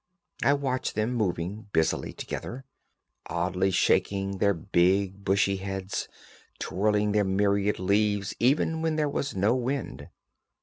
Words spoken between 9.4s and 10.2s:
wind.